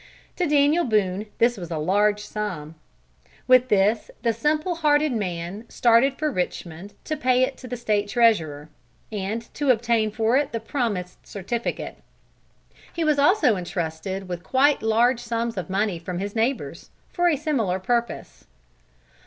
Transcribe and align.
To 0.37 0.47
Daniel 0.47 0.83
Boone 0.83 1.27
this 1.37 1.57
was 1.57 1.69
a 1.69 1.77
large 1.77 2.21
sum. 2.21 2.73
With 3.45 3.67
this 3.69 4.09
the 4.23 4.33
simple 4.33 4.77
hearted 4.77 5.11
man 5.11 5.65
started 5.69 6.17
for 6.17 6.31
Richmond 6.31 6.95
to 7.03 7.15
pay 7.15 7.43
it 7.43 7.55
to 7.57 7.67
the 7.67 7.77
State 7.77 8.07
Treasurer, 8.09 8.69
and 9.11 9.43
to 9.53 9.69
obtain 9.69 10.09
for 10.09 10.37
it 10.37 10.53
the 10.53 10.59
promised 10.59 11.27
certificate. 11.27 11.97
He 12.91 13.03
was 13.03 13.19
also 13.19 13.55
entrusted 13.55 14.27
with 14.27 14.41
quite 14.41 14.81
large 14.81 15.19
sums 15.19 15.55
of 15.55 15.69
money 15.69 15.99
from 15.99 16.17
his 16.17 16.35
neighbors, 16.35 16.89
for 17.09 17.27
a 17.27 17.37
similar 17.37 17.77
purpose. 17.77 18.47